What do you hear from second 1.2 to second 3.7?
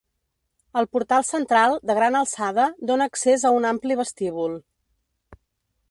central, de gran alçada, dóna accés a